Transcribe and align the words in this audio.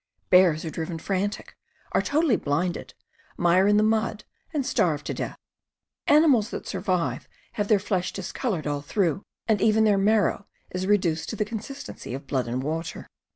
Bears 0.31 0.65
are 0.65 0.71
driven 0.71 0.97
frantic, 0.97 1.55
are 1.91 2.01
totally 2.01 2.35
blinded, 2.35 2.95
mire 3.37 3.67
in 3.67 3.77
the 3.77 3.83
mud, 3.83 4.23
and 4.51 4.65
starve 4.65 5.03
to 5.03 5.13
death. 5.13 5.37
Animals 6.07 6.49
that 6.49 6.65
survive 6.65 7.27
have 7.51 7.67
their 7.67 7.77
flesh 7.77 8.11
discolored 8.11 8.65
all 8.65 8.81
through, 8.81 9.21
and 9.47 9.61
even 9.61 9.83
their 9.83 9.99
marrow 9.99 10.47
is 10.71 10.87
reduced 10.87 11.29
to 11.29 11.35
the 11.35 11.45
consistency 11.45 12.15
of 12.15 12.25
blood 12.25 12.47
and 12.47 12.63
water. 12.63 13.05